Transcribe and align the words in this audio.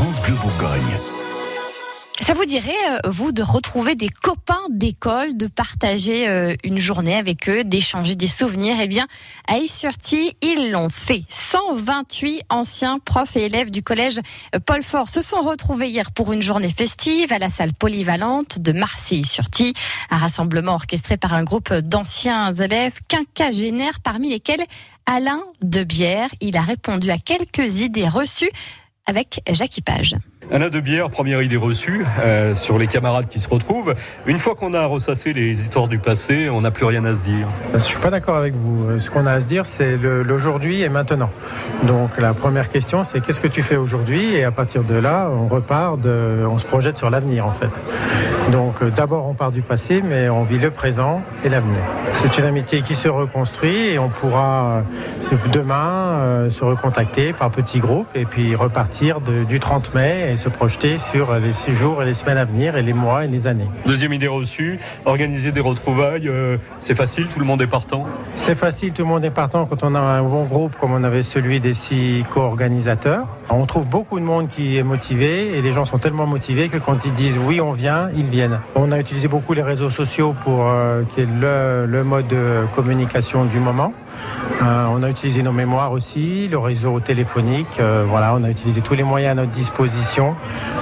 France 0.00 0.22
Bleu 0.22 0.34
Bourgogne. 0.36 0.98
Ça 2.22 2.32
vous 2.32 2.46
dirait, 2.46 2.72
euh, 2.88 3.10
vous, 3.10 3.32
de 3.32 3.42
retrouver 3.42 3.94
des 3.94 4.08
copains 4.08 4.62
d'école, 4.70 5.36
de 5.36 5.46
partager 5.46 6.26
euh, 6.26 6.54
une 6.64 6.78
journée 6.78 7.16
avec 7.16 7.50
eux, 7.50 7.64
d'échanger 7.64 8.14
des 8.14 8.26
souvenirs? 8.26 8.78
Eh 8.80 8.86
bien, 8.86 9.06
à 9.46 9.58
Issurti, 9.58 10.34
ils 10.40 10.70
l'ont 10.70 10.88
fait. 10.88 11.24
128 11.28 12.44
anciens 12.48 12.98
profs 12.98 13.36
et 13.36 13.44
élèves 13.44 13.70
du 13.70 13.82
collège 13.82 14.20
euh, 14.54 14.58
Paul 14.64 14.82
Fort 14.82 15.10
se 15.10 15.20
sont 15.20 15.42
retrouvés 15.42 15.90
hier 15.90 16.12
pour 16.12 16.32
une 16.32 16.40
journée 16.40 16.70
festive 16.70 17.30
à 17.30 17.38
la 17.38 17.50
salle 17.50 17.74
polyvalente 17.74 18.58
de 18.58 18.72
Marseille-Surti. 18.72 19.74
Un 20.08 20.16
rassemblement 20.16 20.76
orchestré 20.76 21.18
par 21.18 21.34
un 21.34 21.44
groupe 21.44 21.74
d'anciens 21.74 22.54
élèves 22.54 23.00
quinquagénaires, 23.06 24.00
parmi 24.02 24.30
lesquels 24.30 24.64
Alain 25.04 25.42
Debière. 25.60 26.30
Il 26.40 26.56
a 26.56 26.62
répondu 26.62 27.10
à 27.10 27.18
quelques 27.18 27.80
idées 27.80 28.08
reçues 28.08 28.50
avec 29.10 29.42
Jacques 29.50 29.80
Page. 29.84 30.14
Un 30.52 30.68
de 30.68 30.80
bière, 30.80 31.10
première 31.10 31.42
idée 31.42 31.56
reçue 31.56 32.04
euh, 32.20 32.54
sur 32.54 32.78
les 32.78 32.86
camarades 32.86 33.28
qui 33.28 33.40
se 33.40 33.48
retrouvent. 33.48 33.94
Une 34.26 34.38
fois 34.38 34.54
qu'on 34.54 34.72
a 34.72 34.86
ressassé 34.86 35.32
les 35.32 35.60
histoires 35.60 35.88
du 35.88 35.98
passé, 35.98 36.48
on 36.48 36.60
n'a 36.60 36.70
plus 36.70 36.84
rien 36.84 37.04
à 37.04 37.14
se 37.14 37.24
dire. 37.24 37.48
Je 37.74 37.78
suis 37.78 37.98
pas 37.98 38.10
d'accord 38.10 38.36
avec 38.36 38.54
vous. 38.54 38.98
Ce 39.00 39.10
qu'on 39.10 39.26
a 39.26 39.32
à 39.32 39.40
se 39.40 39.46
dire, 39.46 39.66
c'est 39.66 39.96
l'aujourd'hui 39.96 40.82
et 40.82 40.88
maintenant. 40.88 41.30
Donc 41.84 42.18
la 42.18 42.34
première 42.34 42.68
question, 42.68 43.02
c'est 43.02 43.20
qu'est-ce 43.20 43.40
que 43.40 43.48
tu 43.48 43.62
fais 43.62 43.76
aujourd'hui? 43.76 44.34
Et 44.34 44.44
à 44.44 44.52
partir 44.52 44.84
de 44.84 44.94
là, 44.94 45.28
on 45.32 45.48
repart, 45.48 46.00
de, 46.00 46.44
on 46.48 46.58
se 46.58 46.64
projette 46.64 46.96
sur 46.96 47.10
l'avenir 47.10 47.46
en 47.46 47.52
fait. 47.52 47.70
Donc 48.52 48.82
euh, 48.82 48.90
d'abord, 48.90 49.28
on 49.28 49.34
part 49.34 49.52
du 49.52 49.62
passé, 49.62 50.02
mais 50.02 50.28
on 50.28 50.44
vit 50.44 50.58
le 50.58 50.70
présent 50.70 51.22
et 51.44 51.48
l'avenir. 51.48 51.80
C'est 52.14 52.38
une 52.38 52.44
amitié 52.44 52.82
qui 52.82 52.94
se 52.94 53.08
reconstruit 53.08 53.90
et 53.90 53.98
on 53.98 54.08
pourra 54.08 54.82
euh, 55.32 55.36
demain 55.52 56.48
se 56.50 56.64
recontacter 56.64 57.32
par 57.32 57.50
petits 57.50 57.78
groupes 57.78 58.08
et 58.14 58.24
puis 58.24 58.54
repartir 58.54 59.20
de, 59.20 59.44
du 59.44 59.60
30 59.60 59.94
mai 59.94 60.32
et 60.32 60.36
se 60.36 60.48
projeter 60.48 60.98
sur 60.98 61.34
les 61.34 61.52
six 61.52 61.74
jours 61.74 62.02
et 62.02 62.06
les 62.06 62.14
semaines 62.14 62.38
à 62.38 62.44
venir 62.44 62.76
et 62.76 62.82
les 62.82 62.92
mois 62.92 63.24
et 63.24 63.28
les 63.28 63.46
années. 63.46 63.68
Deuxième 63.86 64.12
idée 64.12 64.26
reçue, 64.26 64.78
organiser 65.04 65.52
des 65.52 65.60
retrouvailles, 65.60 66.28
euh, 66.28 66.58
c'est 66.78 66.94
facile, 66.94 67.26
tout 67.26 67.38
le 67.38 67.44
monde 67.44 67.62
est 67.62 67.66
partant 67.66 68.06
C'est 68.34 68.54
facile, 68.54 68.92
tout 68.92 69.02
le 69.02 69.08
monde 69.08 69.24
est 69.24 69.30
partant 69.30 69.66
quand 69.66 69.82
on 69.82 69.94
a 69.94 70.00
un 70.00 70.22
bon 70.22 70.44
groupe 70.44 70.76
comme 70.76 70.92
on 70.92 71.04
avait 71.04 71.22
celui 71.22 71.60
des 71.60 71.74
six 71.74 72.24
co-organisateurs. 72.30 73.26
On 73.48 73.66
trouve 73.66 73.86
beaucoup 73.86 74.18
de 74.18 74.24
monde 74.24 74.48
qui 74.48 74.76
est 74.76 74.82
motivé 74.82 75.56
et 75.56 75.62
les 75.62 75.72
gens 75.72 75.84
sont 75.84 75.98
tellement 75.98 76.26
motivés 76.26 76.68
que 76.68 76.76
quand 76.76 77.04
ils 77.04 77.12
disent 77.12 77.38
oui 77.38 77.60
on 77.60 77.72
vient, 77.72 78.10
ils 78.16 78.26
On 78.74 78.92
a 78.92 78.98
utilisé 78.98 79.28
beaucoup 79.28 79.52
les 79.54 79.62
réseaux 79.62 79.90
sociaux 79.90 80.34
pour 80.44 80.68
euh, 80.68 81.02
qui 81.10 81.24
le, 81.26 81.86
le 81.86 82.04
mode 82.04 82.28
de 82.28 82.64
communication 82.74 83.44
du 83.44 83.58
moment. 83.58 83.92
Euh, 84.62 84.86
on 84.90 85.02
a 85.02 85.08
utilisé 85.08 85.42
nos 85.42 85.52
mémoires 85.52 85.92
aussi, 85.92 86.48
le 86.48 86.58
réseau 86.58 87.00
téléphonique. 87.00 87.80
Euh, 87.80 88.04
voilà, 88.06 88.34
on 88.34 88.44
a 88.44 88.50
utilisé 88.50 88.80
tous 88.80 88.94
les 88.94 89.02
moyens 89.02 89.32
à 89.32 89.34
notre 89.34 89.50
disposition 89.50 90.34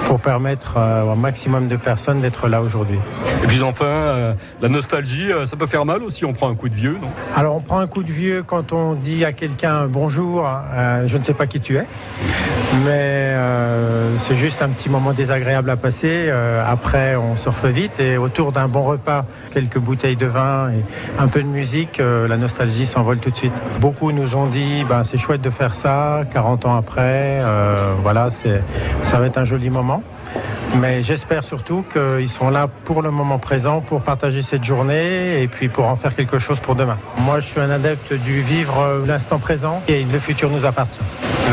pour 0.05 0.19
permettre 0.19 0.75
euh, 0.77 1.03
au 1.03 1.15
maximum 1.15 1.67
de 1.67 1.75
personnes 1.75 2.19
d'être 2.19 2.49
là 2.49 2.61
aujourd'hui. 2.61 2.99
Et 3.43 3.47
puis 3.47 3.61
enfin, 3.61 4.35
la 4.61 4.69
nostalgie, 4.69 5.29
ça 5.45 5.55
peut 5.55 5.67
faire 5.67 5.85
mal 5.85 6.03
aussi. 6.03 6.25
On 6.25 6.33
prend 6.33 6.49
un 6.49 6.55
coup 6.55 6.67
de 6.67 6.75
vieux, 6.75 6.97
non? 7.01 7.09
Alors 7.35 7.55
on 7.55 7.61
prend 7.61 7.79
un 7.79 7.87
coup 7.87 8.03
de 8.03 8.11
vieux 8.11 8.43
quand 8.43 8.73
on 8.73 8.95
dit 8.95 9.23
à 9.23 9.31
quelqu'un 9.31 9.85
bonjour, 9.87 10.47
je 11.05 11.17
ne 11.17 11.23
sais 11.23 11.33
pas 11.33 11.47
qui 11.47 11.61
tu 11.61 11.77
es, 11.77 11.85
mais 12.85 13.33
c'est 14.27 14.35
juste 14.35 14.61
un 14.61 14.69
petit 14.69 14.89
moment 14.89 15.13
désagréable 15.13 15.69
à 15.69 15.77
passer. 15.77 16.29
après, 16.65 17.15
on 17.15 17.37
surfe 17.37 17.65
vite 17.65 17.99
et 17.99 18.17
autour 18.17 18.51
d'un 18.51 18.67
bon 18.67 18.83
repas, 18.83 19.25
quelques 19.51 19.79
bouteilles 19.79 20.17
de 20.17 20.25
vin 20.25 20.71
et 20.71 20.83
un 21.17 21.27
peu 21.27 21.41
de 21.41 21.47
musique, 21.47 21.99
la 21.99 22.37
nostalgie 22.37 22.85
s'envole 22.85 23.19
tout 23.19 23.28
de 23.29 23.35
suite. 23.35 23.53
Beaucoup 23.79 24.11
nous 24.11 24.35
ont 24.35 24.47
dit, 24.47 24.83
ben, 24.87 25.03
c'est 25.03 25.17
chouette 25.17 25.41
de 25.41 25.49
faire 25.49 25.73
ça, 25.73 26.21
40 26.31 26.65
ans 26.65 26.75
après, 26.75 27.39
euh, 27.41 27.93
voilà, 28.01 28.29
ça 28.29 29.19
va 29.19 29.25
être 29.25 29.37
un 29.37 29.43
joli 29.43 29.69
moment. 29.69 30.03
Mais 30.79 31.01
j'espère 31.01 31.43
surtout 31.43 31.83
qu'ils 31.91 32.29
sont 32.29 32.51
là 32.51 32.67
pour 32.85 33.01
le 33.01 33.09
moment 33.09 33.39
présent, 33.39 33.81
pour 33.81 34.01
partager 34.01 34.43
cette 34.43 34.63
journée 34.63 35.41
et 35.41 35.47
puis 35.47 35.67
pour 35.67 35.85
en 35.85 35.95
faire 35.95 36.13
quelque 36.13 36.37
chose 36.37 36.59
pour 36.59 36.75
demain. 36.75 36.97
Moi, 37.25 37.39
je 37.39 37.47
suis 37.47 37.59
un 37.59 37.71
adepte 37.71 38.13
du 38.13 38.41
vivre 38.41 39.03
l'instant 39.07 39.39
présent 39.39 39.81
et 39.87 40.03
le 40.03 40.19
futur 40.19 40.51
nous 40.51 40.65
appartient. 40.65 40.99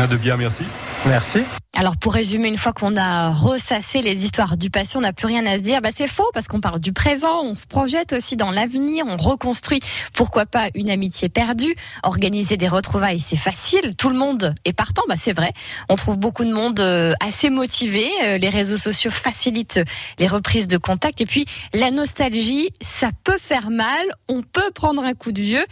de 0.09 0.17
bien, 0.17 0.37
merci. 0.37 0.63
Merci. 1.07 1.43
Alors 1.79 1.95
pour 1.95 2.15
résumer, 2.15 2.47
une 2.47 2.57
fois 2.57 2.73
qu'on 2.73 2.95
a 2.95 3.29
ressassé 3.29 4.01
les 4.01 4.25
histoires 4.25 4.57
du 4.57 4.71
passé, 4.71 4.97
on 4.97 5.01
n'a 5.01 5.13
plus 5.13 5.27
rien 5.27 5.45
à 5.45 5.59
se 5.59 5.61
dire. 5.61 5.79
Bah 5.79 5.89
c'est 5.93 6.07
faux 6.07 6.27
parce 6.33 6.47
qu'on 6.47 6.59
parle 6.59 6.79
du 6.79 6.91
présent, 6.91 7.43
on 7.43 7.53
se 7.53 7.67
projette 7.67 8.13
aussi 8.13 8.35
dans 8.35 8.49
l'avenir, 8.49 9.05
on 9.07 9.15
reconstruit 9.15 9.79
pourquoi 10.11 10.47
pas 10.47 10.69
une 10.73 10.89
amitié 10.89 11.29
perdue. 11.29 11.75
Organiser 12.01 12.57
des 12.57 12.67
retrouvailles, 12.67 13.19
c'est 13.19 13.37
facile, 13.37 13.95
tout 13.95 14.09
le 14.09 14.17
monde 14.17 14.55
est 14.65 14.73
partant, 14.73 15.03
bah 15.07 15.13
c'est 15.17 15.33
vrai. 15.33 15.53
On 15.87 15.97
trouve 15.97 16.17
beaucoup 16.17 16.45
de 16.45 16.51
monde 16.51 16.79
euh, 16.79 17.13
assez 17.23 17.51
motivé. 17.51 18.09
Euh, 18.25 18.39
les 18.39 18.49
réseaux 18.49 18.77
sociaux 18.77 19.11
facilitent 19.11 19.79
les 20.17 20.27
reprises 20.27 20.67
de 20.67 20.77
contact 20.77 21.21
et 21.21 21.27
puis 21.27 21.45
la 21.75 21.91
nostalgie, 21.91 22.69
ça 22.81 23.11
peut 23.23 23.37
faire 23.37 23.69
mal. 23.69 24.07
On 24.29 24.41
peut 24.41 24.71
prendre 24.73 25.03
un 25.03 25.13
coup 25.13 25.31
de 25.31 25.41
vieux, 25.43 25.65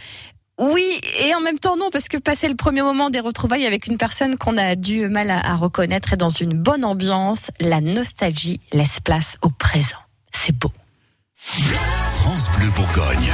oui, 0.58 1.00
et 1.22 1.34
en 1.34 1.40
même 1.40 1.58
temps 1.58 1.76
non, 1.76 1.90
parce 1.90 2.08
que 2.08 2.16
passer 2.16 2.48
le 2.48 2.54
premier 2.54 2.82
moment 2.82 3.10
des 3.10 3.20
retrouvailles 3.20 3.66
avec 3.66 3.86
une 3.86 3.98
personne 3.98 4.36
qu'on 4.36 4.56
a 4.56 4.74
du 4.74 5.08
mal 5.08 5.30
à, 5.30 5.56
reconnaître 5.56 6.14
et 6.14 6.16
dans 6.16 6.30
une 6.30 6.54
bonne 6.54 6.84
ambiance, 6.84 7.50
la 7.60 7.82
nostalgie 7.82 8.60
laisse 8.72 9.00
place 9.00 9.36
au 9.42 9.50
présent. 9.50 9.98
C'est 10.32 10.56
beau. 10.56 10.72
France 11.36 12.48
Bleu 12.56 12.70
Bourgogne. 12.70 13.30